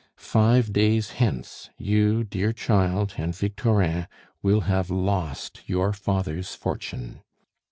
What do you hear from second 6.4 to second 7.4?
fortune."